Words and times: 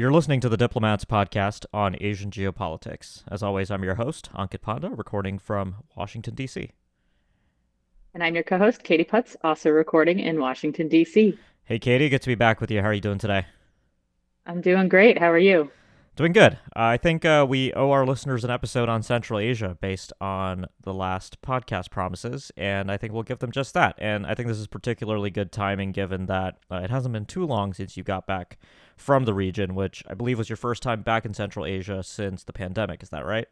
You're 0.00 0.10
listening 0.10 0.40
to 0.40 0.48
the 0.48 0.56
Diplomats 0.56 1.04
podcast 1.04 1.66
on 1.74 1.94
Asian 2.00 2.30
geopolitics. 2.30 3.22
As 3.30 3.42
always, 3.42 3.70
I'm 3.70 3.84
your 3.84 3.96
host, 3.96 4.30
Ankit 4.32 4.62
Panda, 4.62 4.88
recording 4.88 5.38
from 5.38 5.84
Washington, 5.94 6.34
D.C. 6.34 6.70
And 8.14 8.24
I'm 8.24 8.34
your 8.34 8.42
co 8.42 8.56
host, 8.56 8.82
Katie 8.82 9.04
Putz, 9.04 9.36
also 9.44 9.68
recording 9.68 10.18
in 10.18 10.40
Washington, 10.40 10.88
D.C. 10.88 11.38
Hey, 11.64 11.78
Katie, 11.78 12.08
good 12.08 12.22
to 12.22 12.28
be 12.28 12.34
back 12.34 12.62
with 12.62 12.70
you. 12.70 12.80
How 12.80 12.88
are 12.88 12.94
you 12.94 13.02
doing 13.02 13.18
today? 13.18 13.44
I'm 14.46 14.62
doing 14.62 14.88
great. 14.88 15.18
How 15.18 15.30
are 15.30 15.38
you? 15.38 15.70
Doing 16.20 16.32
good. 16.32 16.58
I 16.76 16.98
think 16.98 17.24
uh, 17.24 17.46
we 17.48 17.72
owe 17.72 17.92
our 17.92 18.04
listeners 18.04 18.44
an 18.44 18.50
episode 18.50 18.90
on 18.90 19.02
Central 19.02 19.38
Asia 19.38 19.78
based 19.80 20.12
on 20.20 20.66
the 20.82 20.92
last 20.92 21.40
podcast 21.40 21.90
promises, 21.90 22.52
and 22.58 22.90
I 22.92 22.98
think 22.98 23.14
we'll 23.14 23.22
give 23.22 23.38
them 23.38 23.50
just 23.50 23.72
that. 23.72 23.94
And 23.96 24.26
I 24.26 24.34
think 24.34 24.46
this 24.46 24.58
is 24.58 24.66
particularly 24.66 25.30
good 25.30 25.50
timing 25.50 25.92
given 25.92 26.26
that 26.26 26.58
uh, 26.70 26.82
it 26.84 26.90
hasn't 26.90 27.14
been 27.14 27.24
too 27.24 27.46
long 27.46 27.72
since 27.72 27.96
you 27.96 28.02
got 28.02 28.26
back 28.26 28.58
from 28.98 29.24
the 29.24 29.32
region, 29.32 29.74
which 29.74 30.04
I 30.10 30.12
believe 30.12 30.36
was 30.36 30.50
your 30.50 30.58
first 30.58 30.82
time 30.82 31.00
back 31.00 31.24
in 31.24 31.32
Central 31.32 31.64
Asia 31.64 32.02
since 32.02 32.44
the 32.44 32.52
pandemic. 32.52 33.02
Is 33.02 33.08
that 33.08 33.24
right? 33.24 33.48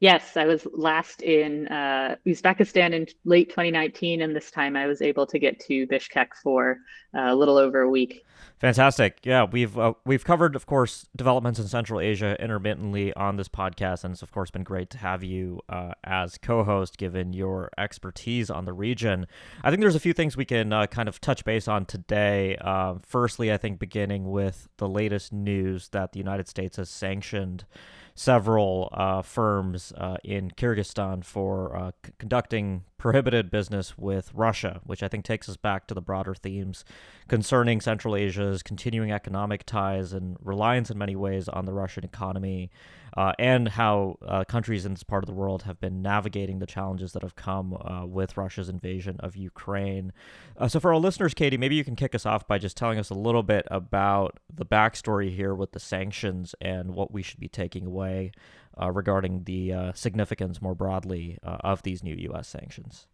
Yes, 0.00 0.36
I 0.36 0.44
was 0.44 0.66
last 0.74 1.22
in 1.22 1.68
uh, 1.68 2.16
Uzbekistan 2.26 2.92
in 2.92 3.06
late 3.24 3.48
2019, 3.48 4.20
and 4.20 4.36
this 4.36 4.50
time 4.50 4.76
I 4.76 4.86
was 4.86 5.00
able 5.00 5.26
to 5.26 5.38
get 5.38 5.58
to 5.60 5.86
Bishkek 5.86 6.34
for 6.42 6.76
uh, 7.16 7.32
a 7.32 7.34
little 7.34 7.56
over 7.56 7.80
a 7.80 7.88
week. 7.88 8.26
Fantastic. 8.58 9.20
Yeah, 9.22 9.44
we've 9.44 9.78
uh, 9.78 9.94
we've 10.04 10.24
covered, 10.24 10.54
of 10.54 10.66
course, 10.66 11.06
developments 11.16 11.58
in 11.58 11.66
Central 11.66 11.98
Asia 11.98 12.36
intermittently 12.42 13.14
on 13.14 13.36
this 13.36 13.48
podcast, 13.48 14.04
and 14.04 14.12
it's 14.12 14.22
of 14.22 14.32
course 14.32 14.50
been 14.50 14.64
great 14.64 14.90
to 14.90 14.98
have 14.98 15.22
you 15.22 15.60
uh, 15.70 15.92
as 16.04 16.36
co-host, 16.36 16.98
given 16.98 17.32
your 17.32 17.70
expertise 17.78 18.50
on 18.50 18.66
the 18.66 18.74
region. 18.74 19.26
I 19.64 19.70
think 19.70 19.80
there's 19.80 19.94
a 19.94 20.00
few 20.00 20.12
things 20.12 20.36
we 20.36 20.44
can 20.44 20.74
uh, 20.74 20.86
kind 20.86 21.08
of 21.08 21.22
touch 21.22 21.42
base 21.44 21.68
on 21.68 21.86
today. 21.86 22.56
Uh, 22.60 22.96
firstly, 23.02 23.50
I 23.50 23.56
think 23.56 23.78
beginning 23.78 24.30
with 24.30 24.68
the 24.76 24.88
latest 24.88 25.32
news 25.32 25.88
that 25.88 26.12
the 26.12 26.18
United 26.18 26.48
States 26.48 26.76
has 26.76 26.90
sanctioned 26.90 27.64
several 28.16 28.88
uh, 28.92 29.22
firms 29.22 29.92
uh, 29.92 30.16
in 30.24 30.50
Kyrgyzstan 30.50 31.22
for 31.22 31.76
uh, 31.76 31.90
c- 32.04 32.12
conducting 32.18 32.84
prohibited 32.98 33.50
business 33.50 33.98
with 33.98 34.32
Russia, 34.34 34.80
which 34.84 35.02
I 35.02 35.08
think 35.08 35.24
takes 35.24 35.48
us 35.48 35.56
back 35.56 35.86
to 35.86 35.94
the 35.94 36.00
broader 36.00 36.34
themes 36.34 36.84
concerning 37.28 37.80
Central 37.80 38.16
Asia's 38.16 38.62
continuing 38.62 39.12
economic 39.12 39.64
ties 39.64 40.12
and 40.12 40.36
reliance 40.40 40.90
in 40.90 40.98
many 40.98 41.14
ways 41.14 41.48
on 41.48 41.66
the 41.66 41.72
Russian 41.72 42.04
economy, 42.04 42.70
uh, 43.16 43.32
and 43.38 43.68
how 43.68 44.18
uh, 44.26 44.44
countries 44.44 44.84
in 44.84 44.92
this 44.92 45.02
part 45.02 45.22
of 45.22 45.26
the 45.26 45.34
world 45.34 45.62
have 45.62 45.80
been 45.80 46.02
navigating 46.02 46.58
the 46.58 46.66
challenges 46.66 47.12
that 47.12 47.22
have 47.22 47.36
come 47.36 47.74
uh, 47.74 48.04
with 48.06 48.36
Russia's 48.36 48.68
invasion 48.68 49.16
of 49.20 49.36
Ukraine. 49.36 50.12
Uh, 50.56 50.68
so, 50.68 50.80
for 50.80 50.92
our 50.92 50.98
listeners, 50.98 51.34
Katie, 51.34 51.56
maybe 51.56 51.76
you 51.76 51.84
can 51.84 51.96
kick 51.96 52.14
us 52.14 52.26
off 52.26 52.46
by 52.46 52.58
just 52.58 52.76
telling 52.76 52.98
us 52.98 53.10
a 53.10 53.14
little 53.14 53.42
bit 53.42 53.66
about 53.70 54.38
the 54.52 54.66
backstory 54.66 55.34
here 55.34 55.54
with 55.54 55.72
the 55.72 55.80
sanctions 55.80 56.54
and 56.60 56.94
what 56.94 57.12
we 57.12 57.22
should 57.22 57.40
be 57.40 57.48
taking 57.48 57.86
away 57.86 58.32
uh, 58.80 58.90
regarding 58.90 59.44
the 59.44 59.72
uh, 59.72 59.92
significance 59.92 60.60
more 60.60 60.74
broadly 60.74 61.38
uh, 61.42 61.58
of 61.60 61.82
these 61.82 62.02
new 62.02 62.14
U.S. 62.14 62.48
sanctions. 62.48 63.06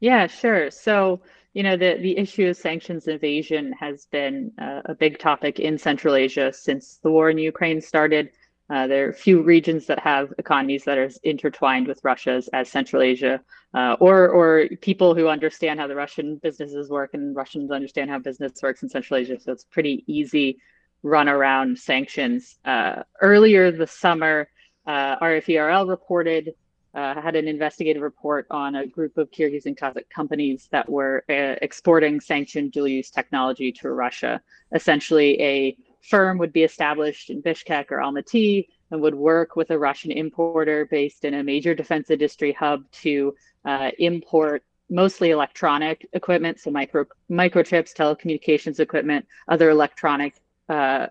Yeah, 0.00 0.26
sure. 0.26 0.70
So, 0.70 1.22
you 1.54 1.62
know, 1.62 1.76
the, 1.76 1.96
the 2.00 2.18
issue 2.18 2.48
of 2.48 2.56
sanctions 2.56 3.06
evasion 3.08 3.72
has 3.72 4.06
been 4.06 4.52
uh, 4.60 4.82
a 4.86 4.94
big 4.94 5.18
topic 5.18 5.60
in 5.60 5.78
Central 5.78 6.14
Asia 6.14 6.52
since 6.52 6.98
the 7.02 7.10
war 7.10 7.30
in 7.30 7.38
Ukraine 7.38 7.80
started. 7.80 8.30
Uh, 8.70 8.86
there 8.86 9.08
are 9.08 9.12
few 9.12 9.42
regions 9.42 9.86
that 9.86 9.98
have 9.98 10.32
economies 10.38 10.84
that 10.84 10.98
are 10.98 11.10
intertwined 11.22 11.86
with 11.86 12.00
Russia's 12.02 12.48
as 12.54 12.70
Central 12.70 13.02
Asia, 13.02 13.40
uh, 13.74 13.96
or 14.00 14.28
or 14.30 14.68
people 14.80 15.14
who 15.14 15.28
understand 15.28 15.78
how 15.78 15.86
the 15.86 15.94
Russian 15.94 16.36
businesses 16.36 16.88
work 16.88 17.10
and 17.12 17.36
Russians 17.36 17.70
understand 17.70 18.10
how 18.10 18.18
business 18.18 18.62
works 18.62 18.82
in 18.82 18.88
Central 18.88 19.20
Asia. 19.20 19.38
So 19.38 19.52
it's 19.52 19.64
pretty 19.64 20.02
easy 20.06 20.58
run 21.04 21.28
around 21.28 21.78
sanctions. 21.78 22.56
earlier 23.20 23.70
this 23.70 23.92
summer, 23.92 24.48
uh, 24.86 25.16
RFERL 25.18 25.88
reported, 25.88 26.54
uh, 26.94 27.20
had 27.20 27.34
an 27.34 27.48
investigative 27.48 28.02
report 28.02 28.46
on 28.50 28.76
a 28.76 28.86
group 28.86 29.18
of 29.18 29.30
Kyrgyz 29.30 29.66
and 29.66 29.76
Kazakh 29.76 30.08
companies 30.10 30.68
that 30.70 30.88
were 30.88 31.24
uh, 31.28 31.56
exporting 31.62 32.20
sanctioned 32.20 32.72
dual 32.72 32.88
use 32.88 33.10
technology 33.10 33.72
to 33.72 33.90
Russia. 33.90 34.40
Essentially, 34.74 35.40
a 35.40 35.76
firm 36.02 36.38
would 36.38 36.52
be 36.52 36.62
established 36.62 37.30
in 37.30 37.42
Bishkek 37.42 37.90
or 37.90 37.98
Almaty 37.98 38.68
and 38.90 39.00
would 39.00 39.14
work 39.14 39.56
with 39.56 39.70
a 39.70 39.78
Russian 39.78 40.12
importer 40.12 40.86
based 40.86 41.24
in 41.24 41.34
a 41.34 41.42
major 41.42 41.74
defense 41.74 42.10
industry 42.10 42.52
hub 42.52 42.88
to 42.92 43.34
uh, 43.64 43.90
import 43.98 44.62
mostly 44.90 45.30
electronic 45.30 46.06
equipment, 46.12 46.60
so 46.60 46.70
micro 46.70 47.06
microchips, 47.30 47.94
telecommunications 47.94 48.78
equipment, 48.78 49.26
other 49.48 49.70
electronic 49.70 50.34
uh, 50.68 51.06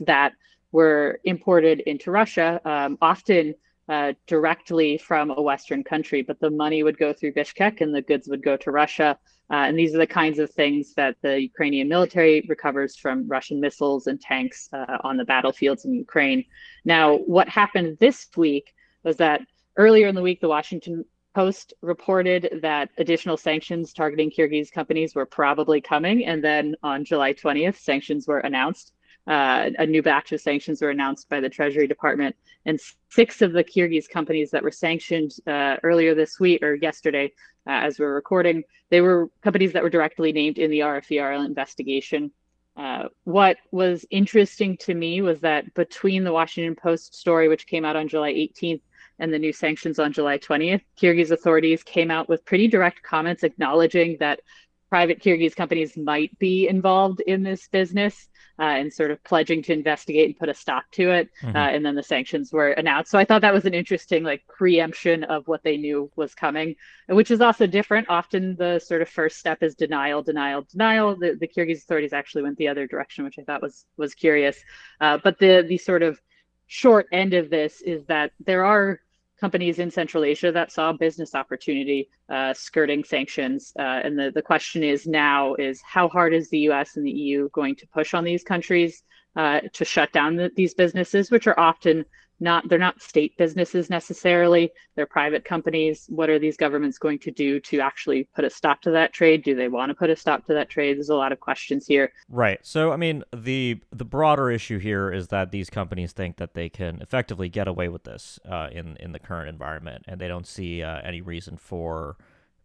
that 0.00 0.32
were 0.72 1.20
imported 1.24 1.80
into 1.80 2.10
Russia, 2.10 2.60
um, 2.64 2.96
often 3.00 3.54
uh, 3.88 4.12
directly 4.28 4.96
from 4.98 5.30
a 5.30 5.42
Western 5.42 5.82
country, 5.82 6.22
but 6.22 6.38
the 6.38 6.50
money 6.50 6.82
would 6.84 6.96
go 6.96 7.12
through 7.12 7.32
Bishkek 7.32 7.80
and 7.80 7.92
the 7.92 8.02
goods 8.02 8.28
would 8.28 8.42
go 8.42 8.56
to 8.56 8.70
Russia. 8.70 9.18
Uh, 9.50 9.64
and 9.66 9.76
these 9.76 9.92
are 9.92 9.98
the 9.98 10.06
kinds 10.06 10.38
of 10.38 10.48
things 10.52 10.94
that 10.94 11.16
the 11.22 11.40
Ukrainian 11.40 11.88
military 11.88 12.46
recovers 12.48 12.96
from 12.96 13.26
Russian 13.26 13.58
missiles 13.60 14.06
and 14.06 14.20
tanks 14.20 14.68
uh, 14.72 14.98
on 15.02 15.16
the 15.16 15.24
battlefields 15.24 15.84
in 15.86 15.92
Ukraine. 15.92 16.44
Now, 16.84 17.16
what 17.16 17.48
happened 17.48 17.98
this 17.98 18.28
week 18.36 18.72
was 19.02 19.16
that 19.16 19.40
earlier 19.76 20.06
in 20.06 20.14
the 20.14 20.22
week, 20.22 20.40
the 20.40 20.48
Washington 20.48 21.04
Post 21.34 21.74
reported 21.80 22.60
that 22.62 22.90
additional 22.98 23.36
sanctions 23.36 23.92
targeting 23.92 24.30
Kyrgyz 24.30 24.70
companies 24.70 25.14
were 25.14 25.26
probably 25.26 25.80
coming. 25.80 26.24
And 26.24 26.42
then 26.42 26.74
on 26.82 27.04
July 27.04 27.34
20th, 27.34 27.76
sanctions 27.76 28.26
were 28.26 28.40
announced 28.40 28.92
uh, 29.26 29.70
a 29.78 29.86
new 29.86 30.02
batch 30.02 30.32
of 30.32 30.40
sanctions 30.40 30.82
were 30.82 30.90
announced 30.90 31.28
by 31.28 31.40
the 31.40 31.48
Treasury 31.48 31.86
Department, 31.86 32.34
and 32.66 32.80
six 33.10 33.42
of 33.42 33.52
the 33.52 33.64
Kyrgyz 33.64 34.08
companies 34.08 34.50
that 34.50 34.62
were 34.62 34.70
sanctioned 34.70 35.32
uh, 35.46 35.76
earlier 35.82 36.14
this 36.14 36.40
week 36.40 36.62
or 36.62 36.74
yesterday, 36.74 37.32
uh, 37.66 37.84
as 37.84 37.98
we're 37.98 38.14
recording, 38.14 38.64
they 38.88 39.00
were 39.00 39.30
companies 39.42 39.72
that 39.72 39.82
were 39.82 39.90
directly 39.90 40.32
named 40.32 40.58
in 40.58 40.70
the 40.70 40.80
RFERL 40.80 41.44
investigation. 41.44 42.30
Uh, 42.76 43.04
what 43.24 43.58
was 43.72 44.06
interesting 44.10 44.76
to 44.78 44.94
me 44.94 45.20
was 45.20 45.40
that 45.40 45.72
between 45.74 46.24
the 46.24 46.32
Washington 46.32 46.74
Post 46.74 47.14
story, 47.14 47.48
which 47.48 47.66
came 47.66 47.84
out 47.84 47.96
on 47.96 48.08
July 48.08 48.32
18th, 48.32 48.80
and 49.20 49.32
the 49.32 49.38
new 49.38 49.52
sanctions 49.52 49.98
on 49.98 50.12
July 50.12 50.38
20th, 50.38 50.82
Kyrgyz 51.00 51.30
authorities 51.30 51.82
came 51.82 52.10
out 52.10 52.28
with 52.28 52.44
pretty 52.44 52.66
direct 52.66 53.02
comments 53.02 53.44
acknowledging 53.44 54.16
that 54.18 54.40
private 54.88 55.22
Kyrgyz 55.22 55.54
companies 55.54 55.96
might 55.96 56.36
be 56.38 56.66
involved 56.66 57.20
in 57.20 57.44
this 57.44 57.68
business 57.68 58.28
uh, 58.58 58.64
and 58.64 58.92
sort 58.92 59.10
of 59.10 59.22
pledging 59.24 59.62
to 59.62 59.72
investigate 59.72 60.26
and 60.26 60.38
put 60.38 60.48
a 60.48 60.54
stop 60.54 60.84
to 60.92 61.10
it. 61.10 61.30
Mm-hmm. 61.42 61.56
Uh, 61.56 61.68
and 61.68 61.86
then 61.86 61.94
the 61.94 62.02
sanctions 62.02 62.52
were 62.52 62.72
announced. 62.72 63.10
So 63.10 63.18
I 63.18 63.24
thought 63.24 63.40
that 63.40 63.54
was 63.54 63.64
an 63.64 63.72
interesting 63.72 64.24
like 64.24 64.46
preemption 64.48 65.24
of 65.24 65.48
what 65.48 65.62
they 65.62 65.76
knew 65.76 66.10
was 66.16 66.34
coming, 66.34 66.74
which 67.08 67.30
is 67.30 67.40
also 67.40 67.66
different. 67.66 68.10
Often 68.10 68.56
the 68.56 68.78
sort 68.80 69.00
of 69.00 69.08
first 69.08 69.38
step 69.38 69.62
is 69.62 69.74
denial, 69.76 70.22
denial, 70.22 70.66
denial. 70.70 71.16
The, 71.16 71.38
the 71.40 71.48
Kyrgyz 71.48 71.78
authorities 71.78 72.12
actually 72.12 72.42
went 72.42 72.58
the 72.58 72.68
other 72.68 72.86
direction, 72.86 73.24
which 73.24 73.38
I 73.38 73.42
thought 73.42 73.62
was 73.62 73.86
was 73.96 74.14
curious. 74.14 74.58
Uh, 75.00 75.18
but 75.22 75.38
the 75.38 75.64
the 75.66 75.78
sort 75.78 76.02
of 76.02 76.20
short 76.66 77.06
end 77.12 77.32
of 77.32 77.48
this 77.48 77.80
is 77.80 78.04
that 78.06 78.32
there 78.44 78.64
are 78.64 79.00
companies 79.40 79.78
in 79.78 79.90
Central 79.90 80.24
Asia 80.24 80.52
that 80.52 80.70
saw 80.70 80.92
business 80.92 81.34
opportunity 81.34 82.08
uh, 82.28 82.52
skirting 82.52 83.02
sanctions. 83.02 83.72
Uh, 83.78 83.82
and 84.04 84.18
the, 84.18 84.30
the 84.34 84.42
question 84.42 84.82
is 84.82 85.06
now 85.06 85.54
is 85.54 85.80
how 85.82 86.08
hard 86.08 86.34
is 86.34 86.50
the 86.50 86.58
US 86.70 86.96
and 86.96 87.06
the 87.06 87.10
EU 87.10 87.48
going 87.50 87.74
to 87.76 87.86
push 87.88 88.12
on 88.14 88.24
these 88.24 88.42
countries 88.42 89.02
uh, 89.36 89.60
to 89.72 89.84
shut 89.84 90.12
down 90.12 90.36
the, 90.36 90.50
these 90.56 90.74
businesses, 90.74 91.30
which 91.30 91.46
are 91.46 91.58
often 91.58 92.04
not 92.40 92.68
they're 92.68 92.78
not 92.78 93.00
state 93.00 93.36
businesses 93.36 93.90
necessarily. 93.90 94.70
They're 94.96 95.06
private 95.06 95.44
companies. 95.44 96.06
What 96.08 96.30
are 96.30 96.38
these 96.38 96.56
governments 96.56 96.98
going 96.98 97.18
to 97.20 97.30
do 97.30 97.60
to 97.60 97.80
actually 97.80 98.28
put 98.34 98.44
a 98.44 98.50
stop 98.50 98.80
to 98.82 98.90
that 98.92 99.12
trade? 99.12 99.44
Do 99.44 99.54
they 99.54 99.68
want 99.68 99.90
to 99.90 99.94
put 99.94 100.10
a 100.10 100.16
stop 100.16 100.46
to 100.46 100.54
that 100.54 100.70
trade? 100.70 100.96
There's 100.96 101.08
a 101.08 101.14
lot 101.14 101.32
of 101.32 101.40
questions 101.40 101.86
here. 101.86 102.12
Right. 102.28 102.58
So 102.62 102.92
i 102.92 102.96
mean 102.96 103.22
the 103.34 103.80
the 103.92 104.04
broader 104.04 104.50
issue 104.50 104.78
here 104.78 105.12
is 105.12 105.28
that 105.28 105.50
these 105.50 105.70
companies 105.70 106.12
think 106.12 106.36
that 106.38 106.54
they 106.54 106.68
can 106.68 107.00
effectively 107.00 107.48
get 107.48 107.68
away 107.68 107.88
with 107.88 108.04
this 108.04 108.38
uh, 108.48 108.68
in 108.72 108.96
in 108.98 109.12
the 109.12 109.18
current 109.18 109.48
environment 109.48 110.04
and 110.08 110.20
they 110.20 110.28
don't 110.28 110.46
see 110.46 110.82
uh, 110.82 111.00
any 111.02 111.20
reason 111.20 111.56
for 111.56 112.16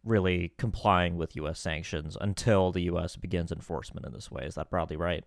really 0.04 0.54
complying 0.58 1.18
with 1.18 1.36
us 1.36 1.60
sanctions 1.60 2.16
until 2.22 2.72
the 2.72 2.84
us 2.84 3.16
begins 3.16 3.52
enforcement 3.52 4.06
in 4.06 4.14
this 4.14 4.30
way. 4.30 4.46
Is 4.46 4.56
that 4.56 4.70
broadly 4.70 4.96
right 4.96 5.24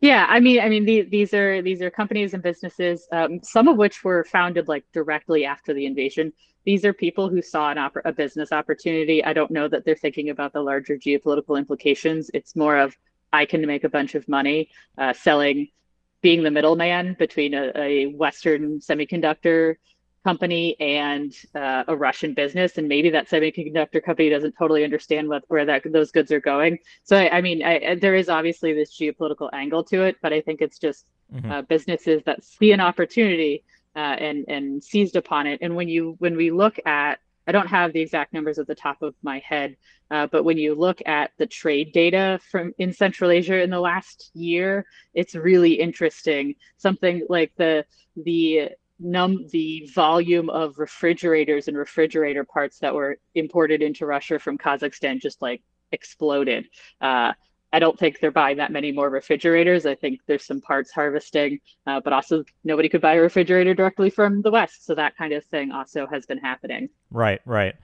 yeah, 0.00 0.26
I 0.28 0.40
mean, 0.40 0.60
I 0.60 0.68
mean, 0.68 0.84
these, 0.84 1.08
these 1.10 1.34
are 1.34 1.62
these 1.62 1.82
are 1.82 1.90
companies 1.90 2.34
and 2.34 2.42
businesses, 2.42 3.06
um, 3.12 3.40
some 3.42 3.68
of 3.68 3.76
which 3.76 4.04
were 4.04 4.24
founded 4.24 4.68
like 4.68 4.84
directly 4.92 5.44
after 5.44 5.74
the 5.74 5.86
invasion. 5.86 6.32
These 6.64 6.84
are 6.84 6.92
people 6.92 7.28
who 7.28 7.42
saw 7.42 7.70
an 7.70 7.78
oper- 7.78 8.02
a 8.04 8.12
business 8.12 8.52
opportunity. 8.52 9.24
I 9.24 9.32
don't 9.32 9.50
know 9.50 9.68
that 9.68 9.84
they're 9.84 9.96
thinking 9.96 10.30
about 10.30 10.52
the 10.52 10.60
larger 10.60 10.96
geopolitical 10.96 11.58
implications. 11.58 12.30
It's 12.34 12.54
more 12.54 12.76
of 12.76 12.96
I 13.32 13.44
can 13.44 13.66
make 13.66 13.84
a 13.84 13.88
bunch 13.88 14.14
of 14.14 14.28
money 14.28 14.70
uh, 14.96 15.12
selling, 15.12 15.68
being 16.22 16.42
the 16.42 16.50
middleman 16.50 17.16
between 17.18 17.54
a, 17.54 17.72
a 17.74 18.06
Western 18.06 18.80
semiconductor 18.80 19.76
company 20.28 20.76
and 20.78 21.30
uh, 21.54 21.84
a 21.92 21.96
Russian 21.96 22.34
business, 22.34 22.70
and 22.78 22.86
maybe 22.94 23.08
that 23.16 23.28
semiconductor 23.32 24.00
company 24.08 24.28
doesn't 24.28 24.54
totally 24.62 24.84
understand 24.88 25.24
what 25.32 25.42
where 25.52 25.66
that 25.70 25.80
those 25.98 26.10
goods 26.16 26.30
are 26.36 26.44
going. 26.54 26.72
So 27.08 27.16
I, 27.16 27.38
I 27.38 27.40
mean, 27.46 27.58
I, 27.70 27.94
there 28.04 28.16
is 28.22 28.28
obviously 28.28 28.70
this 28.74 28.90
geopolitical 28.98 29.48
angle 29.62 29.82
to 29.84 29.98
it, 30.08 30.16
but 30.22 30.30
I 30.38 30.40
think 30.42 30.60
it's 30.60 30.78
just 30.78 31.00
mm-hmm. 31.32 31.50
uh, 31.50 31.62
businesses 31.62 32.18
that 32.26 32.44
see 32.44 32.70
an 32.76 32.82
opportunity 32.90 33.54
uh, 33.96 34.16
and 34.26 34.38
and 34.54 34.64
seized 34.90 35.16
upon 35.16 35.46
it. 35.46 35.56
And 35.62 35.72
when 35.78 35.88
you 35.88 36.02
when 36.18 36.36
we 36.36 36.48
look 36.62 36.76
at 36.84 37.14
I 37.48 37.52
don't 37.56 37.72
have 37.78 37.94
the 37.94 38.02
exact 38.06 38.34
numbers 38.34 38.58
at 38.58 38.66
the 38.66 38.80
top 38.86 38.98
of 39.00 39.14
my 39.22 39.38
head, 39.52 39.70
uh, 40.10 40.26
but 40.32 40.44
when 40.48 40.58
you 40.58 40.74
look 40.74 41.00
at 41.06 41.30
the 41.38 41.46
trade 41.46 41.88
data 42.02 42.38
from 42.50 42.74
in 42.76 42.92
Central 42.92 43.30
Asia 43.30 43.58
in 43.64 43.70
the 43.70 43.80
last 43.80 44.30
year, 44.34 44.84
it's 45.14 45.34
really 45.34 45.74
interesting. 45.86 46.44
Something 46.76 47.16
like 47.36 47.52
the 47.56 47.86
the 48.30 48.42
num 49.00 49.46
the 49.50 49.88
volume 49.94 50.50
of 50.50 50.78
refrigerators 50.78 51.68
and 51.68 51.76
refrigerator 51.76 52.44
parts 52.44 52.78
that 52.78 52.94
were 52.94 53.18
imported 53.34 53.82
into 53.82 54.06
Russia 54.06 54.38
from 54.38 54.58
Kazakhstan 54.58 55.20
just 55.20 55.40
like 55.40 55.62
exploded. 55.92 56.66
Uh, 57.00 57.32
I 57.72 57.78
don't 57.78 57.98
think 57.98 58.20
they're 58.20 58.30
buying 58.30 58.56
that 58.56 58.72
many 58.72 58.92
more 58.92 59.10
refrigerators. 59.10 59.84
I 59.84 59.94
think 59.94 60.20
there's 60.26 60.44
some 60.44 60.60
parts 60.60 60.90
harvesting, 60.90 61.60
uh, 61.86 62.00
but 62.00 62.12
also 62.12 62.44
nobody 62.64 62.88
could 62.88 63.02
buy 63.02 63.14
a 63.14 63.20
refrigerator 63.20 63.74
directly 63.74 64.08
from 64.08 64.40
the 64.42 64.50
West. 64.50 64.86
So 64.86 64.94
that 64.94 65.16
kind 65.16 65.32
of 65.34 65.44
thing 65.44 65.70
also 65.70 66.06
has 66.06 66.24
been 66.24 66.38
happening. 66.38 66.88
Right, 67.10 67.40
right. 67.44 67.74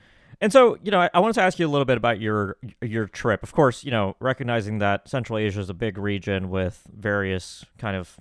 And 0.40 0.52
so, 0.52 0.78
you 0.82 0.90
know, 0.90 1.00
I, 1.00 1.10
I 1.14 1.20
wanted 1.20 1.34
to 1.34 1.42
ask 1.42 1.58
you 1.58 1.66
a 1.66 1.68
little 1.68 1.84
bit 1.84 1.96
about 1.96 2.20
your 2.20 2.56
your 2.82 3.06
trip. 3.06 3.42
Of 3.42 3.52
course, 3.52 3.84
you 3.84 3.90
know, 3.90 4.16
recognizing 4.20 4.78
that 4.78 5.08
Central 5.08 5.38
Asia 5.38 5.60
is 5.60 5.70
a 5.70 5.74
big 5.74 5.96
region 5.96 6.50
with 6.50 6.86
various 6.92 7.64
kind 7.78 7.96
of 7.96 8.18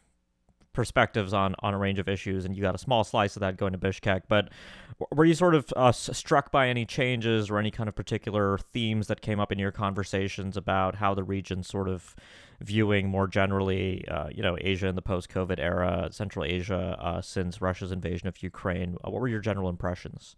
perspectives 0.73 1.33
on 1.33 1.55
on 1.59 1.73
a 1.73 1.77
range 1.77 1.99
of 1.99 2.09
issues, 2.09 2.45
and 2.45 2.55
you 2.55 2.61
got 2.61 2.75
a 2.75 2.79
small 2.79 3.03
slice 3.03 3.35
of 3.35 3.41
that 3.41 3.57
going 3.57 3.73
to 3.73 3.77
Bishkek. 3.77 4.23
But 4.27 4.49
were 5.11 5.25
you 5.25 5.33
sort 5.33 5.55
of 5.55 5.71
uh, 5.75 5.91
struck 5.91 6.51
by 6.51 6.67
any 6.67 6.85
changes 6.85 7.49
or 7.49 7.59
any 7.59 7.71
kind 7.71 7.87
of 7.87 7.95
particular 7.95 8.57
themes 8.57 9.07
that 9.07 9.21
came 9.21 9.39
up 9.39 9.51
in 9.51 9.59
your 9.59 9.71
conversations 9.71 10.57
about 10.57 10.95
how 10.95 11.13
the 11.13 11.23
region 11.23 11.63
sort 11.63 11.87
of 11.87 12.15
viewing 12.61 13.09
more 13.09 13.27
generally, 13.27 14.07
uh, 14.07 14.29
you 14.29 14.41
know, 14.41 14.57
Asia 14.61 14.87
in 14.87 14.95
the 14.95 15.01
post-COVID 15.01 15.59
era, 15.59 16.09
Central 16.11 16.45
Asia 16.45 16.97
uh, 16.99 17.21
since 17.21 17.61
Russia's 17.61 17.91
invasion 17.91 18.27
of 18.27 18.41
Ukraine? 18.41 18.97
Uh, 19.03 19.11
what 19.11 19.21
were 19.21 19.27
your 19.27 19.41
general 19.41 19.69
impressions? 19.69 20.35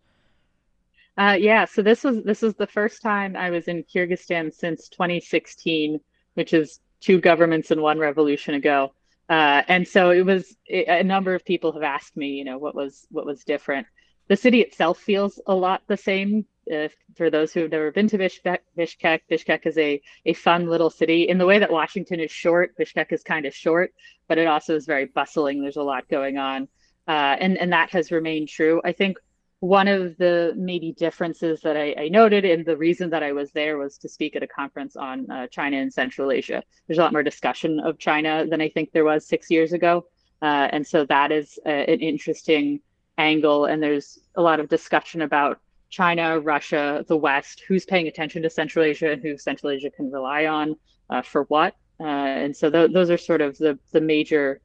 Uh, 1.17 1.37
yeah, 1.39 1.63
so 1.63 1.81
this 1.81 2.03
was 2.03 2.23
this 2.23 2.41
was 2.41 2.55
the 2.55 2.67
first 2.67 3.01
time 3.01 3.37
I 3.37 3.49
was 3.49 3.67
in 3.69 3.83
Kyrgyzstan 3.83 4.53
since 4.53 4.89
2016, 4.89 5.99
which 6.33 6.53
is 6.53 6.81
two 6.99 7.21
governments 7.21 7.71
and 7.71 7.81
one 7.81 7.99
revolution 7.99 8.53
ago. 8.53 8.93
Uh, 9.27 9.63
and 9.67 9.87
so 9.87 10.11
it 10.11 10.25
was 10.25 10.55
a 10.69 11.03
number 11.03 11.33
of 11.33 11.43
people 11.43 11.71
have 11.71 11.83
asked 11.83 12.15
me, 12.15 12.29
you 12.29 12.45
know, 12.45 12.57
what 12.57 12.75
was 12.75 13.07
what 13.09 13.25
was 13.25 13.43
different. 13.43 13.87
The 14.27 14.35
city 14.35 14.61
itself 14.61 14.99
feels 14.99 15.39
a 15.47 15.55
lot 15.55 15.81
the 15.87 15.97
same. 15.97 16.45
Uh, 16.71 16.87
for 17.15 17.29
those 17.29 17.53
who 17.53 17.59
have 17.61 17.71
never 17.71 17.91
been 17.91 18.07
to 18.07 18.17
Bishkek, 18.17 18.57
Bishkek, 18.75 19.21
Bishkek 19.29 19.65
is 19.67 19.77
a 19.77 20.01
a 20.25 20.33
fun 20.33 20.67
little 20.67 20.89
city. 20.89 21.27
In 21.27 21.37
the 21.37 21.45
way 21.45 21.59
that 21.59 21.71
Washington 21.71 22.19
is 22.19 22.31
short, 22.31 22.75
Bishkek 22.79 23.11
is 23.11 23.23
kind 23.23 23.45
of 23.45 23.53
short, 23.53 23.93
but 24.27 24.37
it 24.37 24.47
also 24.47 24.75
is 24.75 24.85
very 24.85 25.05
bustling. 25.05 25.61
There's 25.61 25.75
a 25.75 25.83
lot 25.83 26.07
going 26.09 26.37
on, 26.37 26.67
uh, 27.07 27.35
and 27.39 27.57
and 27.57 27.71
that 27.73 27.91
has 27.91 28.11
remained 28.11 28.49
true. 28.49 28.81
I 28.83 28.93
think 28.93 29.17
one 29.59 29.87
of 29.87 30.17
the 30.17 30.53
maybe 30.55 30.91
differences 30.91 31.61
that 31.61 31.77
I, 31.77 31.95
I, 31.97 32.09
noted 32.09 32.45
and 32.45 32.65
the 32.65 32.77
reason 32.77 33.09
that 33.11 33.23
I 33.23 33.31
was 33.31 33.51
there 33.51 33.77
was 33.77 33.97
to 33.99 34.09
speak 34.09 34.35
at 34.35 34.43
a 34.43 34.47
conference 34.47 34.95
on 34.95 35.29
uh, 35.31 35.47
China 35.47 35.77
and 35.77 35.91
Central 35.91 36.31
Asia. 36.31 36.61
There's 36.87 36.99
a 36.99 37.01
lot 37.01 37.13
more 37.13 37.23
discussion 37.23 37.79
of 37.79 37.97
China 37.97 38.45
than 38.47 38.61
I 38.61 38.69
think 38.69 38.91
there 38.91 39.05
was 39.05 39.25
six 39.27 39.49
years 39.49 39.73
ago. 39.73 40.05
Uh, 40.41 40.67
and 40.71 40.85
so 40.85 41.05
that 41.05 41.31
is 41.31 41.57
a, 41.65 41.91
an 41.91 41.99
interesting 42.01 42.81
angle. 43.17 43.65
And 43.65 43.81
there's 43.81 44.19
a 44.35 44.41
lot 44.41 44.59
of 44.59 44.67
discussion 44.67 45.21
about 45.21 45.59
China, 45.89 46.39
Russia, 46.39 47.05
the 47.07 47.17
West, 47.17 47.63
who's 47.67 47.85
paying 47.85 48.07
attention 48.07 48.43
to 48.43 48.49
Central 48.49 48.83
Asia 48.83 49.11
and 49.11 49.21
who 49.21 49.37
Central 49.37 49.71
Asia 49.71 49.89
can 49.89 50.11
rely 50.11 50.45
on 50.45 50.75
uh, 51.09 51.21
for 51.21 51.43
what. 51.43 51.75
Uh, 51.99 52.03
and 52.03 52.55
so 52.55 52.69
th- 52.69 52.91
those 52.91 53.09
are 53.09 53.17
sort 53.17 53.41
of 53.41 53.57
the, 53.57 53.79
the 53.93 54.01
major 54.01 54.59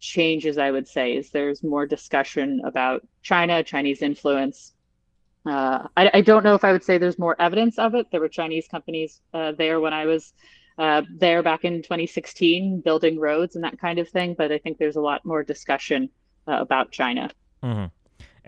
changes, 0.00 0.58
I 0.58 0.70
would 0.70 0.88
say, 0.88 1.16
is 1.16 1.30
there's 1.30 1.62
more 1.62 1.86
discussion 1.86 2.62
about 2.64 3.06
China, 3.22 3.62
Chinese 3.62 4.02
influence. 4.02 4.74
Uh, 5.44 5.86
I, 5.96 6.10
I, 6.14 6.20
don't 6.22 6.42
know 6.42 6.54
if 6.54 6.64
I 6.64 6.72
would 6.72 6.82
say 6.82 6.98
there's 6.98 7.18
more 7.18 7.36
evidence 7.40 7.78
of 7.78 7.94
it. 7.94 8.10
There 8.10 8.20
were 8.20 8.28
Chinese 8.28 8.66
companies 8.66 9.20
uh, 9.32 9.52
there 9.52 9.80
when 9.80 9.92
I 9.92 10.06
was 10.06 10.32
uh, 10.76 11.02
there 11.08 11.42
back 11.42 11.64
in 11.64 11.82
2016, 11.82 12.80
building 12.80 13.18
roads 13.18 13.54
and 13.54 13.64
that 13.64 13.78
kind 13.78 13.98
of 14.00 14.08
thing. 14.08 14.34
But 14.36 14.50
I 14.50 14.58
think 14.58 14.78
there's 14.78 14.96
a 14.96 15.00
lot 15.00 15.24
more 15.24 15.44
discussion 15.44 16.10
uh, 16.48 16.60
about 16.60 16.90
China. 16.90 17.30
Mm-hmm. 17.62 17.86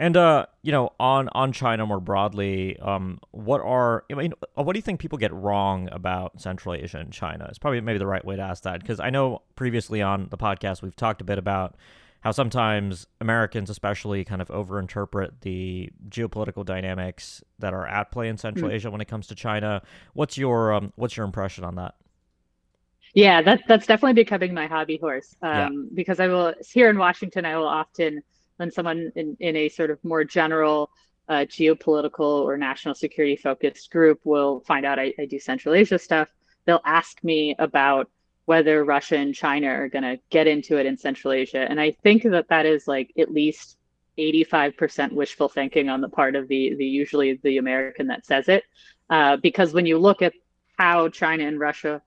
And 0.01 0.17
uh, 0.17 0.47
you 0.63 0.71
know, 0.71 0.93
on 1.01 1.29
on 1.33 1.53
China 1.53 1.85
more 1.85 1.99
broadly, 1.99 2.79
um, 2.79 3.19
what 3.33 3.61
are 3.61 4.05
I 4.11 4.15
mean, 4.15 4.33
what 4.55 4.73
do 4.73 4.79
you 4.79 4.83
think 4.83 5.01
people 5.01 5.19
get 5.19 5.33
wrong 5.35 5.89
about 5.91 6.41
Central 6.41 6.73
Asia 6.73 6.99
and 6.99 7.13
China? 7.13 7.47
It's 7.49 7.59
probably 7.59 7.81
maybe 7.81 7.99
the 7.99 8.07
right 8.07 8.25
way 8.25 8.37
to 8.37 8.43
ask 8.43 8.63
that 8.63 8.81
because 8.81 9.01
I 9.01 9.11
know 9.11 9.43
previously 9.57 10.01
on 10.01 10.29
the 10.31 10.39
podcast 10.39 10.83
we've 10.83 10.95
talked 10.95 11.21
a 11.21 11.25
bit 11.25 11.37
about 11.37 11.75
how 12.21 12.31
sometimes 12.31 13.09
Americans, 13.21 13.71
especially, 13.71 14.25
kind 14.25 14.41
of 14.41 14.49
overinterpret 14.49 15.31
the 15.41 15.91
geopolitical 16.09 16.65
dynamics 16.65 17.43
that 17.59 17.75
are 17.75 17.87
at 17.87 18.13
play 18.13 18.29
in 18.29 18.37
Central 18.37 18.69
mm-hmm. 18.69 18.77
Asia 18.77 18.91
when 18.93 19.01
it 19.01 19.09
comes 19.09 19.27
to 19.29 19.35
China. 19.35 19.83
What's 20.15 20.39
your 20.39 20.75
um, 20.75 20.93
what's 20.95 21.17
your 21.17 21.27
impression 21.27 21.65
on 21.65 21.75
that? 21.75 21.97
Yeah, 23.15 23.43
that 23.43 23.63
that's 23.67 23.87
definitely 23.87 24.23
becoming 24.23 24.55
my 24.55 24.69
hobby 24.69 24.99
horse. 24.99 25.35
Um, 25.43 25.51
yeah. 25.53 25.69
Because 25.93 26.21
I 26.21 26.29
will 26.29 26.55
here 26.71 26.89
in 26.89 26.99
Washington, 26.99 27.45
I 27.45 27.57
will 27.57 27.67
often 27.67 28.23
when 28.59 28.71
someone 28.71 29.11
in, 29.17 29.37
in 29.41 29.57
a 29.57 29.69
sort 29.69 29.91
of 29.91 29.99
more 30.05 30.23
general 30.23 30.91
uh, 31.29 31.45
geopolitical 31.49 32.43
or 32.43 32.57
national 32.57 32.95
security 32.95 33.37
focused 33.37 33.91
group 33.91 34.21
will 34.25 34.61
find 34.61 34.87
out 34.87 34.99
I, 34.99 35.13
I 35.19 35.25
do 35.27 35.39
Central 35.39 35.75
Asia 35.75 35.99
stuff, 35.99 36.29
they'll 36.65 36.81
ask 36.85 37.23
me 37.25 37.55
about 37.59 38.11
whether 38.47 38.85
Russia 38.85 39.17
and 39.17 39.35
China 39.35 39.69
are 39.69 39.89
going 39.89 40.03
to 40.03 40.19
get 40.31 40.47
into 40.47 40.79
it 40.79 40.87
in 40.87 40.97
Central 40.97 41.33
Asia. 41.33 41.67
And 41.69 41.79
I 41.79 41.91
think 42.03 42.23
that 42.23 42.49
that 42.49 42.65
is 42.65 42.89
like 42.89 43.13
at 43.19 43.31
least 43.31 43.77
85% 44.19 45.13
wishful 45.13 45.49
thinking 45.49 45.89
on 45.89 46.01
the 46.01 46.09
part 46.09 46.35
of 46.35 46.49
the, 46.49 46.75
the 46.75 46.85
usually 46.85 47.39
the 47.43 47.59
American 47.59 48.07
that 48.07 48.25
says 48.25 48.49
it. 48.49 48.65
Uh, 49.11 49.37
because 49.37 49.75
when 49.75 49.87
you 49.87 49.99
look 49.99 50.23
at 50.23 50.33
how 50.79 51.09
China 51.09 51.47
and 51.47 51.61
Russia 51.61 52.01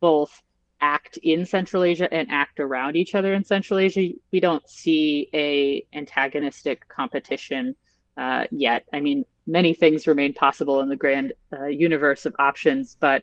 both 0.00 0.40
act 0.80 1.18
in 1.22 1.44
Central 1.44 1.84
Asia 1.84 2.12
and 2.12 2.30
act 2.30 2.60
around 2.60 2.96
each 2.96 3.14
other 3.14 3.34
in 3.34 3.44
Central 3.44 3.78
Asia, 3.78 4.10
we 4.32 4.40
don't 4.40 4.68
see 4.68 5.28
a 5.34 5.86
antagonistic 5.92 6.88
competition 6.88 7.74
uh, 8.16 8.44
yet. 8.50 8.84
I 8.92 9.00
mean, 9.00 9.24
many 9.46 9.74
things 9.74 10.06
remain 10.06 10.34
possible 10.34 10.80
in 10.80 10.88
the 10.88 10.96
grand 10.96 11.32
uh, 11.52 11.66
universe 11.66 12.26
of 12.26 12.34
options, 12.38 12.96
but 13.00 13.22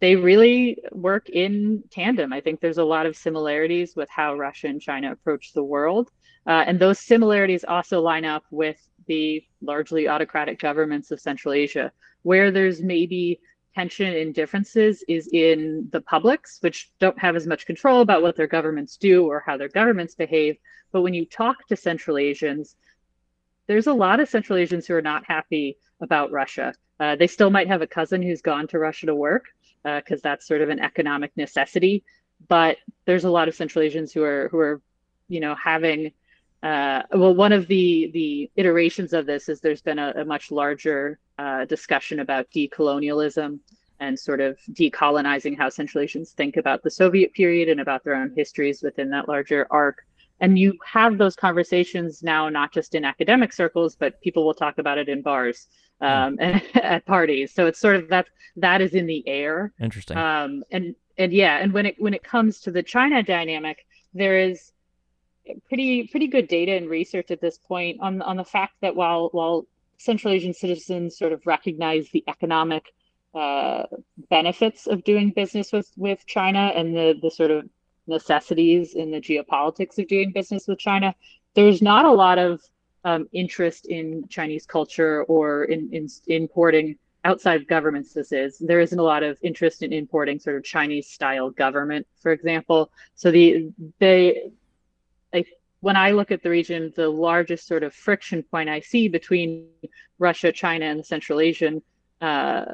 they 0.00 0.16
really 0.16 0.78
work 0.92 1.28
in 1.28 1.82
tandem. 1.90 2.32
I 2.32 2.40
think 2.40 2.60
there's 2.60 2.78
a 2.78 2.84
lot 2.84 3.06
of 3.06 3.16
similarities 3.16 3.96
with 3.96 4.08
how 4.08 4.36
Russia 4.36 4.68
and 4.68 4.80
China 4.80 5.12
approach 5.12 5.52
the 5.52 5.64
world. 5.64 6.10
Uh, 6.46 6.64
and 6.66 6.78
those 6.78 6.98
similarities 6.98 7.64
also 7.66 8.00
line 8.00 8.24
up 8.24 8.44
with 8.50 8.78
the 9.06 9.42
largely 9.60 10.08
autocratic 10.08 10.60
governments 10.60 11.10
of 11.10 11.20
Central 11.20 11.52
Asia, 11.52 11.90
where 12.22 12.50
there's 12.50 12.80
maybe 12.80 13.40
tension 13.78 14.12
and 14.12 14.34
differences 14.34 15.04
is 15.06 15.28
in 15.32 15.88
the 15.92 16.00
publics, 16.00 16.58
which 16.62 16.90
don't 16.98 17.18
have 17.18 17.36
as 17.36 17.46
much 17.46 17.64
control 17.64 18.00
about 18.00 18.22
what 18.22 18.34
their 18.34 18.48
governments 18.48 18.96
do 18.96 19.26
or 19.26 19.38
how 19.46 19.56
their 19.56 19.68
governments 19.68 20.16
behave. 20.16 20.56
But 20.90 21.02
when 21.02 21.14
you 21.14 21.24
talk 21.24 21.68
to 21.68 21.76
Central 21.76 22.18
Asians, 22.18 22.74
there's 23.68 23.86
a 23.86 23.92
lot 23.92 24.18
of 24.18 24.28
Central 24.28 24.58
Asians 24.58 24.84
who 24.84 24.94
are 24.94 25.08
not 25.12 25.24
happy 25.24 25.76
about 26.00 26.32
Russia. 26.32 26.74
Uh, 26.98 27.14
they 27.14 27.28
still 27.28 27.50
might 27.50 27.68
have 27.68 27.80
a 27.80 27.86
cousin 27.86 28.20
who's 28.20 28.42
gone 28.42 28.66
to 28.68 28.80
Russia 28.80 29.06
to 29.06 29.14
work 29.14 29.44
because 29.84 30.20
uh, 30.20 30.28
that's 30.28 30.48
sort 30.48 30.60
of 30.60 30.70
an 30.70 30.80
economic 30.80 31.30
necessity. 31.36 32.02
But 32.48 32.78
there's 33.04 33.26
a 33.26 33.30
lot 33.30 33.46
of 33.46 33.54
Central 33.54 33.84
Asians 33.84 34.12
who 34.12 34.24
are 34.24 34.48
who 34.50 34.58
are, 34.58 34.82
you 35.28 35.38
know, 35.38 35.54
having 35.54 36.12
uh, 36.62 37.02
well, 37.12 37.34
one 37.34 37.52
of 37.52 37.68
the 37.68 38.10
the 38.12 38.50
iterations 38.56 39.12
of 39.12 39.26
this 39.26 39.48
is 39.48 39.60
there's 39.60 39.82
been 39.82 39.98
a, 39.98 40.12
a 40.16 40.24
much 40.24 40.50
larger 40.50 41.18
uh, 41.38 41.64
discussion 41.66 42.20
about 42.20 42.50
decolonialism 42.50 43.60
and 44.00 44.18
sort 44.18 44.40
of 44.40 44.58
decolonizing 44.72 45.56
how 45.56 45.68
Central 45.68 46.02
Asians 46.02 46.32
think 46.32 46.56
about 46.56 46.82
the 46.82 46.90
Soviet 46.90 47.32
period 47.32 47.68
and 47.68 47.80
about 47.80 48.04
their 48.04 48.14
own 48.14 48.32
histories 48.36 48.82
within 48.82 49.10
that 49.10 49.28
larger 49.28 49.66
arc. 49.70 50.04
And 50.40 50.58
you 50.58 50.78
have 50.84 51.18
those 51.18 51.34
conversations 51.34 52.22
now, 52.22 52.48
not 52.48 52.72
just 52.72 52.94
in 52.94 53.04
academic 53.04 53.52
circles, 53.52 53.96
but 53.96 54.20
people 54.20 54.46
will 54.46 54.54
talk 54.54 54.78
about 54.78 54.98
it 54.98 55.08
in 55.08 55.20
bars 55.22 55.66
um, 56.00 56.36
and 56.40 56.62
at 56.74 57.04
parties. 57.06 57.52
So 57.52 57.66
it's 57.66 57.80
sort 57.80 57.96
of 57.96 58.08
that 58.08 58.26
that 58.56 58.80
is 58.80 58.94
in 58.94 59.06
the 59.06 59.26
air. 59.28 59.72
Interesting. 59.80 60.16
Um, 60.16 60.64
and 60.70 60.94
and 61.18 61.32
yeah, 61.32 61.58
and 61.58 61.72
when 61.72 61.86
it 61.86 61.96
when 61.98 62.14
it 62.14 62.22
comes 62.22 62.60
to 62.60 62.70
the 62.70 62.82
China 62.82 63.22
dynamic, 63.22 63.84
there 64.14 64.38
is 64.38 64.72
pretty 65.68 66.06
pretty 66.08 66.26
good 66.26 66.48
data 66.48 66.72
and 66.72 66.88
research 66.88 67.30
at 67.30 67.40
this 67.40 67.58
point 67.58 67.98
on 68.00 68.22
on 68.22 68.36
the 68.36 68.44
fact 68.44 68.74
that 68.80 68.94
while 68.94 69.28
while 69.32 69.66
Central 69.98 70.32
Asian 70.32 70.54
citizens 70.54 71.18
sort 71.18 71.32
of 71.32 71.46
recognize 71.46 72.08
the 72.10 72.24
economic 72.28 72.94
uh, 73.34 73.84
benefits 74.30 74.86
of 74.86 75.04
doing 75.04 75.30
business 75.30 75.72
with 75.72 75.90
with 75.96 76.24
China 76.26 76.72
and 76.74 76.94
the 76.94 77.18
the 77.20 77.30
sort 77.30 77.50
of 77.50 77.68
necessities 78.06 78.94
in 78.94 79.10
the 79.10 79.20
geopolitics 79.20 79.98
of 79.98 80.08
doing 80.08 80.32
business 80.32 80.66
with 80.66 80.78
China. 80.78 81.14
There's 81.54 81.82
not 81.82 82.04
a 82.04 82.12
lot 82.12 82.38
of 82.38 82.60
um, 83.04 83.28
interest 83.32 83.86
in 83.86 84.26
Chinese 84.28 84.66
culture 84.66 85.24
or 85.24 85.64
in, 85.64 85.90
in 85.92 86.08
importing 86.26 86.96
outside 87.24 87.66
governments 87.66 88.12
this 88.12 88.32
is 88.32 88.58
there 88.58 88.80
isn't 88.80 88.98
a 88.98 89.02
lot 89.02 89.22
of 89.22 89.36
interest 89.42 89.82
in 89.82 89.92
importing 89.92 90.38
sort 90.38 90.56
of 90.56 90.62
chinese 90.62 91.08
style 91.08 91.50
government 91.50 92.06
for 92.22 92.30
example 92.30 92.90
so 93.16 93.30
the 93.30 93.70
they 93.98 94.50
I, 95.32 95.44
when 95.80 95.96
i 95.96 96.10
look 96.10 96.30
at 96.30 96.42
the 96.42 96.50
region 96.50 96.92
the 96.96 97.08
largest 97.08 97.66
sort 97.66 97.82
of 97.82 97.94
friction 97.94 98.42
point 98.42 98.68
i 98.68 98.80
see 98.80 99.08
between 99.08 99.68
russia 100.18 100.52
china 100.52 100.86
and 100.86 100.98
the 100.98 101.04
central 101.04 101.40
asian 101.40 101.82
uh, 102.20 102.64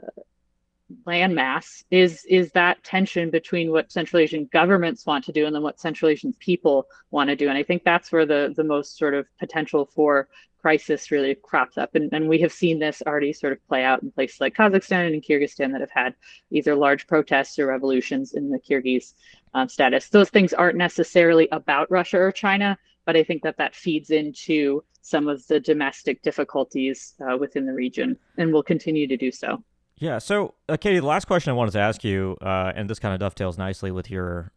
landmass 1.07 1.85
is 1.91 2.25
is 2.29 2.51
that 2.53 2.83
tension 2.85 3.31
between 3.31 3.71
what 3.71 3.91
Central 3.91 4.21
Asian 4.21 4.49
governments 4.53 5.07
want 5.07 5.25
to 5.25 5.33
do 5.33 5.47
and 5.47 5.55
then 5.55 5.63
what 5.63 5.81
Central 5.81 6.11
Asian 6.11 6.33
people 6.35 6.87
want 7.11 7.29
to 7.31 7.37
do. 7.37 7.49
And 7.49 7.57
I 7.57 7.63
think 7.63 7.85
that's 7.85 8.13
where 8.13 8.27
the 8.27 8.53
the 8.57 8.65
most 8.65 8.99
sort 8.99 9.15
of 9.15 9.27
potential 9.39 9.87
for 9.87 10.29
crisis 10.65 11.11
really 11.11 11.35
crops 11.35 11.77
up. 11.77 11.95
And, 11.95 12.11
and 12.15 12.27
we 12.27 12.39
have 12.39 12.51
seen 12.51 12.79
this 12.79 13.03
already 13.07 13.35
sort 13.35 13.53
of 13.53 13.69
play 13.69 13.85
out 13.85 14.03
in 14.03 14.11
places 14.11 14.41
like 14.41 14.57
Kazakhstan 14.57 15.13
and 15.13 15.23
Kyrgyzstan 15.23 15.73
that 15.73 15.83
have 15.83 15.91
had 15.91 16.15
either 16.51 16.75
large 16.75 17.07
protests 17.07 17.59
or 17.59 17.67
revolutions 17.67 18.33
in 18.33 18.49
the 18.49 18.59
Kyrgyz 18.59 19.13
um, 19.53 19.69
status. 19.69 20.09
Those 20.09 20.31
things 20.31 20.55
aren't 20.55 20.79
necessarily 20.79 21.49
about 21.53 21.91
Russia 21.91 22.19
or 22.19 22.33
China, 22.33 22.79
but 23.05 23.15
I 23.15 23.23
think 23.23 23.43
that 23.43 23.59
that 23.59 23.75
feeds 23.75 24.09
into 24.09 24.83
some 25.03 25.29
of 25.29 25.47
the 25.49 25.61
domestic 25.61 26.23
difficulties 26.23 27.13
uh, 27.21 27.37
within 27.37 27.67
the 27.67 27.75
region 27.75 28.17
and 28.39 28.51
will 28.51 28.63
continue 28.63 29.07
to 29.07 29.19
do 29.19 29.31
so. 29.31 29.63
Yeah. 29.99 30.17
So, 30.17 30.55
uh, 30.71 30.79
Katie, 30.79 30.99
the 30.99 31.05
last 31.05 31.27
question 31.27 31.51
I 31.51 31.53
wanted 31.53 31.73
to 31.73 31.81
ask 31.81 32.03
you, 32.03 32.39
uh, 32.41 32.73
and 32.75 32.89
this 32.89 32.99
kind 32.99 33.13
of 33.13 33.21
dovetails 33.21 33.59
nicely 33.59 33.91
with 33.91 34.11
your 34.11 34.51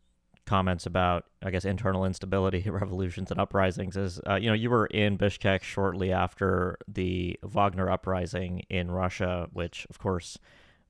comments 0.47 0.87
about, 0.87 1.25
I 1.43 1.51
guess, 1.51 1.65
internal 1.65 2.05
instability, 2.05 2.67
revolutions, 2.69 3.29
and 3.29 3.39
uprisings, 3.39 3.95
is 3.95 4.19
uh, 4.27 4.35
you 4.35 4.47
know 4.47 4.53
you 4.53 4.71
were 4.71 4.87
in 4.87 5.17
Bishkek 5.17 5.61
shortly 5.61 6.11
after 6.11 6.77
the 6.87 7.39
Wagner 7.43 7.89
uprising 7.91 8.63
in 8.69 8.89
Russia, 8.89 9.47
which 9.53 9.85
of 9.89 9.99
course 9.99 10.39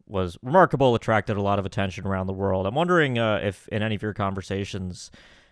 was 0.05 0.37
remarkable, 0.41 0.95
attracted 0.95 1.35
a 1.35 1.41
lot 1.41 1.59
of 1.59 1.65
attention 1.65 2.07
around 2.07 2.27
the 2.27 2.33
world. 2.33 2.65
I'm 2.65 2.75
wondering 2.75 3.19
uh, 3.19 3.41
if 3.43 3.67
in 3.67 3.83
any 3.83 3.95
of 3.95 4.01
your 4.01 4.13
conversations, 4.13 5.11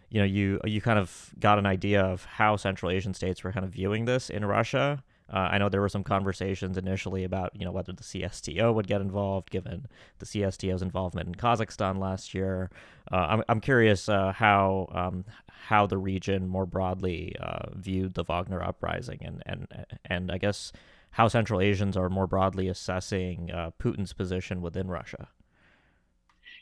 you 0.10 0.20
know, 0.20 0.26
you 0.26 0.62
you 0.64 0.80
kind 0.80 1.00
of 1.00 1.32
got 1.40 1.60
an 1.60 1.66
idea 1.66 2.02
of 2.02 2.24
how 2.24 2.56
Central 2.56 2.92
Asian 2.92 3.14
states 3.14 3.44
were 3.44 3.52
kind 3.52 3.66
of 3.66 3.72
viewing 3.72 4.06
this 4.06 4.30
in 4.30 4.46
Russia 4.46 5.04
uh, 5.32 5.38
I 5.38 5.58
know 5.58 5.70
there 5.70 5.82
were 5.82 5.90
some 5.90 6.04
conversations 6.04 6.78
initially 6.78 7.24
about 7.24 7.52
you 7.58 7.66
know 7.66 7.72
whether 7.72 7.94
the 7.94 8.04
CSTO 8.04 8.74
would 8.74 8.88
get 8.88 9.02
involved, 9.02 9.50
given 9.50 9.88
the 10.20 10.26
CSTO's 10.26 10.84
involvement 10.84 11.28
in 11.28 11.36
Kazakhstan 11.36 11.98
last 11.98 12.34
year. 12.34 12.70
Uh, 13.12 13.28
I'm 13.30 13.44
I'm 13.50 13.60
curious 13.60 14.08
uh, 14.08 14.34
how 14.34 14.88
um, 14.92 15.26
how 15.48 15.88
the 15.88 15.98
region 15.98 16.48
more 16.48 16.68
broadly 16.68 17.36
uh, 17.40 17.70
viewed 17.74 18.14
the 18.14 18.24
Wagner 18.24 18.62
uprising, 18.62 19.20
and 19.24 19.42
and 19.48 19.68
and 20.06 20.32
I 20.32 20.38
guess 20.38 20.72
how 21.10 21.28
Central 21.28 21.60
Asians 21.60 21.98
are 21.98 22.10
more 22.10 22.28
broadly 22.28 22.68
assessing 22.68 23.50
uh, 23.50 23.72
Putin's 23.80 24.14
position 24.14 24.62
within 24.62 24.90
Russia. 24.90 25.30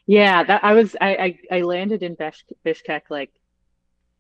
Yeah, 0.06 0.44
that 0.46 0.64
I 0.64 0.74
was 0.74 0.96
I 1.02 1.38
I, 1.52 1.58
I 1.58 1.62
landed 1.64 2.02
in 2.02 2.16
Bishkek 2.16 3.02
like 3.10 3.32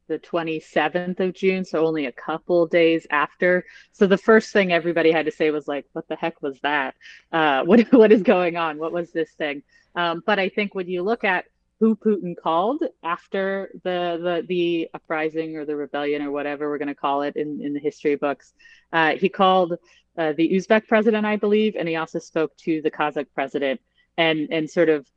the 0.08 0.20
27th 0.20 1.20
of 1.20 1.34
June, 1.34 1.66
so 1.66 1.86
only 1.86 2.06
a 2.06 2.12
couple 2.12 2.68
days 2.68 3.08
after. 3.10 3.66
So 3.92 4.08
the 4.08 4.18
first 4.18 4.52
thing 4.54 4.72
everybody 4.72 5.12
had 5.12 5.26
to 5.26 5.32
say 5.32 5.52
was 5.52 5.68
like, 5.68 5.86
"What 5.94 6.08
the 6.08 6.16
heck 6.16 6.42
was 6.42 6.60
that? 6.62 6.96
Uh, 7.32 7.64
what 7.66 7.82
what 7.94 8.12
is 8.12 8.22
going 8.22 8.58
on? 8.58 8.78
What 8.78 8.92
was 8.92 9.12
this 9.12 9.32
thing?" 9.32 9.64
Um, 9.96 10.24
but 10.26 10.40
I 10.40 10.50
think 10.50 10.76
when 10.76 10.88
you 10.88 11.04
look 11.04 11.24
at 11.24 11.46
who 11.80 11.96
Putin 11.96 12.36
called 12.36 12.84
after 13.04 13.72
the 13.84 14.20
the 14.22 14.46
the 14.48 14.90
uprising 14.94 15.58
or 15.58 15.66
the 15.66 15.76
rebellion 15.76 16.22
or 16.22 16.32
whatever 16.32 16.70
we're 16.70 16.78
going 16.78 16.88
to 16.88 16.96
call 16.96 17.24
it 17.24 17.36
in 17.36 17.62
in 17.62 17.74
the 17.74 17.80
history 17.80 18.16
books, 18.16 18.54
uh, 18.92 19.16
he 19.16 19.30
called 19.30 19.74
uh, 20.18 20.34
the 20.34 20.50
Uzbek 20.50 20.88
president, 20.88 21.26
I 21.26 21.38
believe, 21.38 21.76
and 21.76 21.88
he 21.88 21.96
also 21.96 22.20
spoke 22.20 22.56
to 22.58 22.82
the 22.82 22.92
Kazakh 22.92 23.28
president 23.34 23.82
and 24.18 24.48
and 24.52 24.70
sort 24.70 24.90
of 24.90 25.08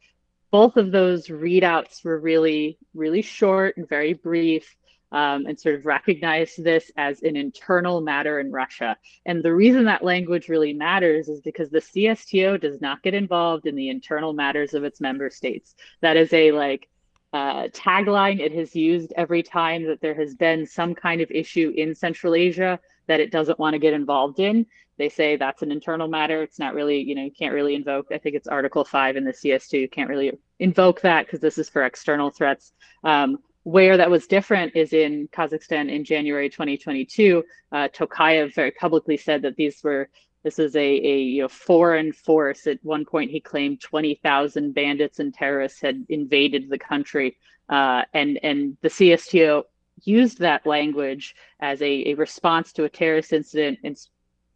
both 0.51 0.77
of 0.77 0.93
those 0.93 1.29
readouts 1.29 2.05
were 2.05 2.19
really, 2.19 2.79
really 2.95 3.23
short 3.23 3.77
and 3.77 3.89
very 3.89 4.13
brief. 4.13 4.77
Um, 5.13 5.47
and 5.47 5.59
sort 5.59 5.77
of 5.77 5.87
recognized 5.87 6.65
this 6.65 6.91
as 6.97 7.23
an 7.23 7.37
internal 7.37 8.01
matter 8.01 8.41
in 8.41 8.51
Russia. 8.51 8.97
And 9.25 9.41
the 9.41 9.55
reason 9.55 9.85
that 9.85 10.03
language 10.03 10.49
really 10.49 10.73
matters 10.73 11.29
is 11.29 11.41
because 11.41 11.71
the 11.71 11.79
CSTO 11.79 12.61
does 12.61 12.81
not 12.81 13.05
get 13.05 13.15
involved 13.15 13.67
in 13.67 13.77
the 13.77 13.89
internal 13.89 14.33
matters 14.33 14.75
of 14.75 14.83
its 14.83 15.01
member 15.01 15.31
states. 15.31 15.77
That 16.01 16.17
is 16.17 16.33
a 16.33 16.51
like 16.51 16.89
uh, 17.33 17.69
tagline 17.69 18.41
it 18.41 18.53
has 18.53 18.75
used 18.75 19.13
every 19.17 19.43
time 19.43 19.85
that 19.87 20.01
there 20.01 20.15
has 20.15 20.35
been 20.35 20.67
some 20.67 20.95
kind 20.95 21.21
of 21.21 21.31
issue 21.31 21.73
in 21.77 21.95
Central 21.95 22.35
Asia 22.35 22.81
that 23.09 23.21
it 23.21 23.31
doesn't 23.31 23.59
want 23.59 23.75
to 23.75 23.79
get 23.79 23.93
involved 23.93 24.41
in. 24.41 24.67
They 24.99 25.09
say 25.09 25.37
that's 25.37 25.63
an 25.63 25.71
internal 25.71 26.09
matter. 26.09 26.43
It's 26.43 26.59
not 26.59 26.75
really, 26.75 27.01
you 27.01 27.15
know, 27.15 27.25
you 27.25 27.31
can't 27.31 27.55
really 27.55 27.75
invoke. 27.75 28.07
I 28.11 28.19
think 28.19 28.35
it's 28.35 28.49
Article 28.49 28.85
5 28.85 29.17
in 29.17 29.25
the 29.25 29.33
CSTO. 29.33 29.81
You 29.81 29.89
can't 29.89 30.09
really 30.09 30.33
invoke 30.59 31.03
that 31.03 31.27
because 31.27 31.41
this 31.41 31.59
is 31.59 31.69
for 31.69 31.85
external 31.85 32.31
threats. 32.31 32.73
Um, 33.05 33.39
where 33.65 33.97
that 33.97 34.09
was 34.09 34.29
different 34.29 34.77
is 34.77 34.93
in 34.93 35.29
Kazakhstan 35.33 35.91
in 35.91 36.05
January 36.05 36.49
2022. 36.49 37.43
Uh, 37.73 37.89
Tokayev 37.89 38.55
very 38.55 38.71
publicly 38.71 39.17
said 39.17 39.43
that 39.43 39.57
these 39.57 39.83
were 39.83 40.09
this 40.45 40.61
is 40.61 40.77
a, 40.77 40.79
a 40.79 41.19
you 41.19 41.43
know, 41.43 41.49
foreign 41.49 42.13
force. 42.13 42.69
At 42.69 42.79
one 42.85 43.05
point, 43.05 43.33
he 43.33 43.41
claimed 43.41 43.81
20,000 43.81 44.73
bandits 44.73 45.19
and 45.19 45.35
terrorists 45.35 45.81
had 45.81 46.07
invaded 46.09 46.71
the 46.71 46.79
country, 46.79 47.37
uh, 47.69 48.03
and 48.15 48.39
and 48.45 48.77
the 48.83 48.89
CSTO 48.89 49.65
used 50.05 50.39
that 50.39 50.65
language 50.65 51.35
as 51.59 51.83
a, 51.83 52.11
a 52.11 52.15
response 52.15 52.73
to 52.75 52.85
a 52.85 52.89
terrorist 52.89 53.33
incident 53.33 53.81
in, 53.83 53.97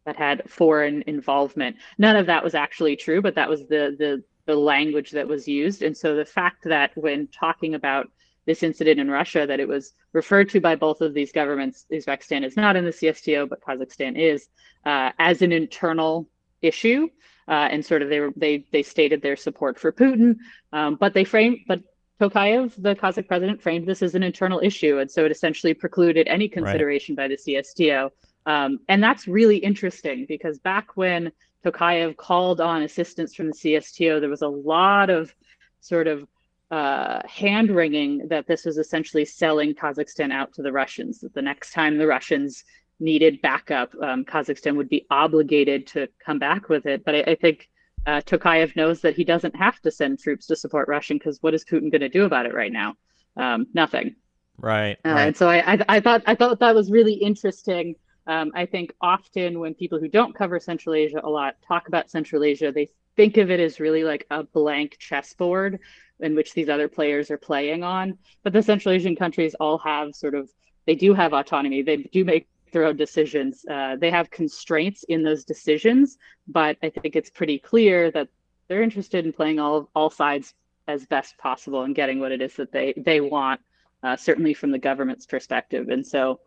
that 0.05 0.15
had 0.15 0.49
foreign 0.49 1.03
involvement. 1.07 1.75
None 1.97 2.15
of 2.15 2.25
that 2.27 2.43
was 2.43 2.55
actually 2.55 2.95
true, 2.95 3.21
but 3.21 3.35
that 3.35 3.49
was 3.49 3.61
the 3.67 3.95
the 3.97 4.23
the 4.45 4.55
language 4.55 5.11
that 5.11 5.27
was 5.27 5.47
used. 5.47 5.81
And 5.83 5.95
so 5.95 6.15
the 6.15 6.25
fact 6.25 6.63
that 6.65 6.91
when 6.95 7.27
talking 7.27 7.75
about 7.75 8.07
this 8.45 8.63
incident 8.63 8.99
in 8.99 9.09
Russia, 9.09 9.45
that 9.45 9.59
it 9.59 9.67
was 9.67 9.93
referred 10.13 10.49
to 10.49 10.59
by 10.59 10.75
both 10.75 11.01
of 11.01 11.13
these 11.13 11.31
governments, 11.31 11.85
Uzbekistan 11.91 12.43
is 12.43 12.57
not 12.57 12.75
in 12.75 12.83
the 12.83 12.91
CSTO, 12.91 13.47
but 13.47 13.61
Kazakhstan 13.61 14.17
is, 14.17 14.47
uh, 14.85 15.11
as 15.19 15.43
an 15.43 15.51
internal 15.51 16.27
issue. 16.61 17.07
Uh, 17.47 17.67
and 17.71 17.85
sort 17.85 18.01
of 18.01 18.09
they 18.09 18.19
were, 18.19 18.31
they 18.35 18.65
they 18.71 18.83
stated 18.83 19.21
their 19.21 19.35
support 19.35 19.77
for 19.77 19.91
Putin, 19.91 20.35
um, 20.73 20.95
but 20.95 21.13
they 21.13 21.23
framed 21.23 21.57
but 21.67 21.81
Tokayev, 22.21 22.73
the 22.77 22.95
Kazakh 22.95 23.27
president, 23.27 23.61
framed 23.61 23.87
this 23.87 24.03
as 24.03 24.13
an 24.13 24.21
internal 24.21 24.59
issue, 24.63 24.99
and 24.99 25.09
so 25.09 25.25
it 25.25 25.31
essentially 25.31 25.73
precluded 25.73 26.27
any 26.27 26.47
consideration 26.47 27.15
right. 27.15 27.23
by 27.23 27.35
the 27.35 27.37
CSTO. 27.37 28.11
Um, 28.45 28.79
and 28.87 29.03
that's 29.03 29.27
really 29.27 29.57
interesting 29.57 30.25
because 30.27 30.59
back 30.59 30.97
when 30.97 31.31
Tokayev 31.63 32.17
called 32.17 32.59
on 32.59 32.81
assistance 32.81 33.35
from 33.35 33.47
the 33.47 33.53
CSTO, 33.53 34.19
there 34.19 34.29
was 34.29 34.41
a 34.41 34.47
lot 34.47 35.09
of 35.09 35.33
sort 35.79 36.07
of 36.07 36.27
uh, 36.71 37.21
hand 37.27 37.69
wringing 37.69 38.27
that 38.29 38.47
this 38.47 38.65
was 38.65 38.77
essentially 38.77 39.25
selling 39.25 39.73
Kazakhstan 39.73 40.31
out 40.31 40.53
to 40.53 40.61
the 40.61 40.71
Russians. 40.71 41.19
That 41.19 41.33
the 41.33 41.41
next 41.41 41.73
time 41.73 41.97
the 41.97 42.07
Russians 42.07 42.63
needed 42.99 43.41
backup, 43.41 43.93
um, 44.01 44.23
Kazakhstan 44.23 44.75
would 44.75 44.89
be 44.89 45.05
obligated 45.09 45.85
to 45.87 46.07
come 46.23 46.39
back 46.39 46.69
with 46.69 46.85
it. 46.85 47.03
But 47.03 47.15
I, 47.15 47.31
I 47.31 47.35
think 47.35 47.69
uh, 48.05 48.21
Tokayev 48.21 48.75
knows 48.75 49.01
that 49.01 49.15
he 49.15 49.23
doesn't 49.23 49.55
have 49.55 49.79
to 49.81 49.91
send 49.91 50.19
troops 50.19 50.47
to 50.47 50.55
support 50.55 50.87
Russian 50.87 51.17
because 51.17 51.39
what 51.41 51.53
is 51.53 51.65
Putin 51.65 51.91
going 51.91 52.01
to 52.01 52.09
do 52.09 52.25
about 52.25 52.45
it 52.45 52.53
right 52.53 52.71
now? 52.71 52.95
Um, 53.37 53.67
nothing. 53.73 54.15
Right, 54.57 54.97
uh, 55.05 55.09
right. 55.09 55.21
And 55.27 55.37
so 55.37 55.49
I, 55.49 55.73
I, 55.73 55.85
I, 55.89 55.99
thought 55.99 56.23
I 56.25 56.35
thought 56.35 56.59
that 56.59 56.75
was 56.75 56.91
really 56.91 57.13
interesting 57.13 57.95
um, 58.31 58.51
I 58.55 58.65
think 58.65 58.93
often 59.01 59.59
when 59.59 59.73
people 59.73 59.99
who 59.99 60.07
don't 60.07 60.33
cover 60.33 60.57
Central 60.57 60.95
Asia 60.95 61.19
a 61.21 61.29
lot 61.29 61.55
talk 61.67 61.89
about 61.89 62.09
Central 62.09 62.45
Asia, 62.45 62.71
they 62.71 62.87
think 63.17 63.35
of 63.35 63.51
it 63.51 63.59
as 63.59 63.81
really 63.81 64.05
like 64.05 64.25
a 64.31 64.43
blank 64.43 64.95
chessboard 64.99 65.79
in 66.21 66.33
which 66.33 66.53
these 66.53 66.69
other 66.69 66.87
players 66.87 67.29
are 67.29 67.37
playing 67.37 67.83
on. 67.83 68.17
But 68.43 68.53
the 68.53 68.63
Central 68.63 68.95
Asian 68.95 69.17
countries 69.17 69.53
all 69.59 69.77
have 69.79 70.15
sort 70.15 70.35
of, 70.35 70.49
they 70.87 70.95
do 70.95 71.13
have 71.13 71.33
autonomy. 71.33 71.81
They 71.81 71.97
do 71.97 72.23
make 72.23 72.47
their 72.71 72.85
own 72.85 72.95
decisions. 72.95 73.65
Uh, 73.69 73.97
they 73.99 74.09
have 74.09 74.31
constraints 74.31 75.03
in 75.09 75.23
those 75.23 75.43
decisions, 75.43 76.17
but 76.47 76.77
I 76.81 76.89
think 76.89 77.17
it's 77.17 77.29
pretty 77.29 77.59
clear 77.59 78.11
that 78.11 78.29
they're 78.69 78.81
interested 78.81 79.25
in 79.25 79.33
playing 79.33 79.59
all 79.59 79.89
all 79.93 80.09
sides 80.09 80.53
as 80.87 81.05
best 81.05 81.37
possible 81.37 81.83
and 81.83 81.93
getting 81.93 82.21
what 82.21 82.31
it 82.31 82.41
is 82.41 82.55
that 82.55 82.71
they 82.71 82.93
they 82.95 83.19
want, 83.19 83.59
uh, 84.03 84.15
certainly 84.15 84.53
from 84.53 84.71
the 84.71 84.79
government's 84.79 85.25
perspective. 85.25 85.89
And 85.89 86.07
so 86.07 86.39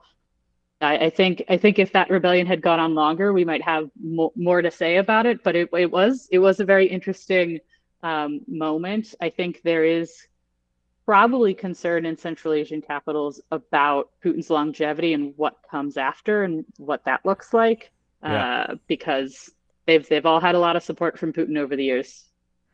I, 0.80 1.06
I, 1.06 1.10
think 1.10 1.44
I 1.48 1.56
think 1.56 1.78
if 1.78 1.92
that 1.92 2.10
rebellion 2.10 2.46
had 2.46 2.60
gone 2.60 2.80
on 2.80 2.94
longer, 2.94 3.32
we 3.32 3.44
might 3.44 3.62
have 3.62 3.90
mo- 4.00 4.32
more 4.36 4.62
to 4.62 4.70
say 4.70 4.96
about 4.96 5.26
it. 5.26 5.42
But 5.42 5.56
it, 5.56 5.68
it 5.72 5.90
was 5.90 6.28
it 6.30 6.38
was 6.38 6.60
a 6.60 6.64
very 6.64 6.86
interesting 6.86 7.60
um, 8.02 8.40
moment. 8.46 9.14
I 9.20 9.30
think 9.30 9.62
there 9.62 9.84
is 9.84 10.26
probably 11.06 11.54
concern 11.54 12.06
in 12.06 12.16
Central 12.16 12.54
Asian 12.54 12.80
capitals 12.80 13.40
about 13.50 14.10
Putin's 14.24 14.50
longevity 14.50 15.12
and 15.12 15.34
what 15.36 15.56
comes 15.70 15.96
after 15.96 16.44
and 16.44 16.64
what 16.78 17.04
that 17.04 17.24
looks 17.24 17.52
like, 17.52 17.90
yeah. 18.22 18.66
uh, 18.68 18.74
because 18.86 19.50
they've 19.86 20.08
they've 20.08 20.26
all 20.26 20.40
had 20.40 20.54
a 20.54 20.58
lot 20.58 20.76
of 20.76 20.82
support 20.82 21.18
from 21.18 21.32
Putin 21.32 21.58
over 21.58 21.76
the 21.76 21.84
years. 21.84 22.24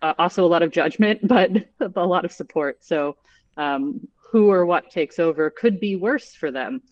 Uh, 0.02 0.14
also, 0.18 0.44
a 0.44 0.48
lot 0.48 0.62
of 0.62 0.70
judgment, 0.70 1.20
but 1.26 1.50
a 1.80 2.06
lot 2.06 2.24
of 2.24 2.32
support. 2.32 2.84
So, 2.84 3.16
um, 3.56 4.08
who 4.30 4.50
or 4.50 4.64
what 4.64 4.90
takes 4.90 5.18
over 5.18 5.50
could 5.50 5.80
be 5.80 5.96
worse 5.96 6.34
for 6.34 6.50
them. 6.50 6.82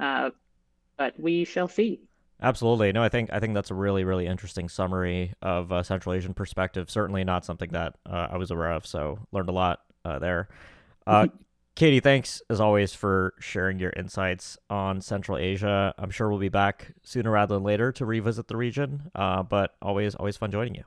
Uh, 0.00 0.30
but 0.98 1.18
we 1.18 1.44
shall 1.44 1.68
see. 1.68 2.00
Absolutely. 2.40 2.92
No, 2.92 3.02
I 3.02 3.08
think 3.08 3.30
I 3.32 3.40
think 3.40 3.54
that's 3.54 3.70
a 3.70 3.74
really 3.74 4.04
really 4.04 4.26
interesting 4.26 4.68
summary 4.68 5.32
of 5.42 5.72
uh, 5.72 5.82
Central 5.82 6.14
Asian 6.14 6.34
perspective. 6.34 6.90
Certainly 6.90 7.24
not 7.24 7.44
something 7.44 7.70
that 7.70 7.96
uh, 8.04 8.28
I 8.30 8.36
was 8.36 8.50
aware 8.50 8.72
of, 8.72 8.86
so 8.86 9.18
learned 9.32 9.48
a 9.48 9.52
lot 9.52 9.80
uh, 10.04 10.18
there. 10.18 10.48
Uh, 11.06 11.24
mm-hmm. 11.24 11.36
Katie, 11.74 12.00
thanks 12.00 12.42
as 12.50 12.60
always 12.60 12.92
for 12.92 13.34
sharing 13.38 13.78
your 13.78 13.92
insights 13.96 14.58
on 14.68 15.00
Central 15.00 15.38
Asia. 15.38 15.94
I'm 15.96 16.10
sure 16.10 16.28
we'll 16.28 16.38
be 16.38 16.48
back 16.48 16.92
sooner 17.02 17.30
rather 17.30 17.54
than 17.54 17.64
later 17.64 17.92
to 17.92 18.04
revisit 18.04 18.48
the 18.48 18.56
region, 18.56 19.10
uh, 19.14 19.42
but 19.42 19.76
always 19.80 20.14
always 20.14 20.36
fun 20.36 20.50
joining 20.50 20.74
you. 20.74 20.84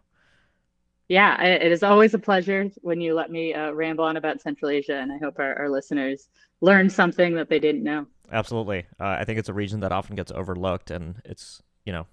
Yeah, 1.11 1.43
it 1.43 1.73
is 1.73 1.83
always 1.83 2.13
a 2.13 2.19
pleasure 2.19 2.71
when 2.83 3.01
you 3.01 3.13
let 3.13 3.29
me 3.29 3.53
uh, 3.53 3.71
ramble 3.71 4.05
on 4.05 4.15
about 4.15 4.39
Central 4.39 4.71
Asia, 4.71 4.95
and 4.95 5.11
I 5.11 5.17
hope 5.17 5.39
our, 5.39 5.59
our 5.59 5.69
listeners 5.69 6.29
learn 6.61 6.89
something 6.89 7.35
that 7.35 7.49
they 7.49 7.59
didn't 7.59 7.83
know. 7.83 8.05
Absolutely, 8.31 8.85
uh, 8.97 9.17
I 9.19 9.25
think 9.25 9.37
it's 9.37 9.49
a 9.49 9.53
region 9.53 9.81
that 9.81 9.91
often 9.91 10.15
gets 10.15 10.31
overlooked, 10.31 10.89
and 10.89 11.21
it's 11.25 11.61
you 11.85 11.91
know 11.91 12.07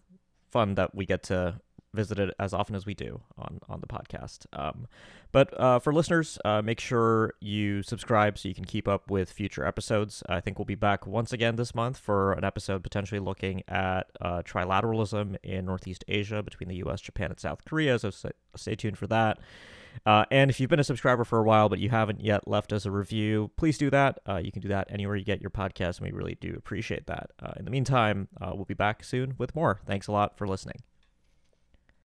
fun 0.50 0.74
that 0.74 0.96
we 0.96 1.06
get 1.06 1.22
to 1.24 1.60
visit 1.94 2.18
it 2.18 2.34
as 2.38 2.52
often 2.52 2.74
as 2.74 2.86
we 2.86 2.94
do 2.94 3.20
on 3.36 3.60
on 3.68 3.80
the 3.80 3.86
podcast. 3.86 4.46
Um, 4.52 4.86
but 5.32 5.58
uh, 5.60 5.78
for 5.78 5.92
listeners, 5.92 6.38
uh, 6.44 6.62
make 6.62 6.80
sure 6.80 7.34
you 7.40 7.82
subscribe 7.82 8.38
so 8.38 8.48
you 8.48 8.54
can 8.54 8.64
keep 8.64 8.88
up 8.88 9.10
with 9.10 9.30
future 9.30 9.64
episodes. 9.64 10.22
I 10.28 10.40
think 10.40 10.58
we'll 10.58 10.66
be 10.66 10.74
back 10.74 11.06
once 11.06 11.32
again 11.32 11.56
this 11.56 11.74
month 11.74 11.98
for 11.98 12.32
an 12.32 12.44
episode 12.44 12.82
potentially 12.82 13.20
looking 13.20 13.62
at 13.68 14.10
uh, 14.20 14.42
trilateralism 14.42 15.36
in 15.42 15.66
Northeast 15.66 16.04
Asia 16.08 16.42
between 16.42 16.68
the 16.68 16.76
U.S., 16.76 17.00
Japan, 17.00 17.30
and 17.30 17.40
South 17.40 17.64
Korea. 17.64 17.98
So 17.98 18.10
stay, 18.10 18.30
stay 18.56 18.74
tuned 18.74 18.98
for 18.98 19.06
that. 19.08 19.38
Uh, 20.06 20.24
and 20.30 20.50
if 20.50 20.60
you've 20.60 20.70
been 20.70 20.78
a 20.78 20.84
subscriber 20.84 21.24
for 21.24 21.40
a 21.40 21.42
while 21.42 21.68
but 21.68 21.80
you 21.80 21.88
haven't 21.88 22.20
yet 22.20 22.46
left 22.46 22.72
us 22.72 22.86
a 22.86 22.90
review, 22.90 23.50
please 23.56 23.76
do 23.76 23.90
that. 23.90 24.20
Uh, 24.28 24.36
you 24.36 24.52
can 24.52 24.62
do 24.62 24.68
that 24.68 24.86
anywhere 24.90 25.16
you 25.16 25.24
get 25.24 25.40
your 25.40 25.50
podcast, 25.50 25.98
and 25.98 26.06
we 26.06 26.12
really 26.12 26.36
do 26.40 26.54
appreciate 26.56 27.06
that. 27.06 27.30
Uh, 27.42 27.52
in 27.58 27.64
the 27.64 27.70
meantime, 27.70 28.28
we'll 28.40 28.64
be 28.64 28.74
back 28.74 29.02
soon 29.02 29.34
with 29.38 29.54
more. 29.54 29.80
Thanks 29.86 30.06
a 30.06 30.12
lot 30.12 30.38
for 30.38 30.46
listening. 30.46 30.76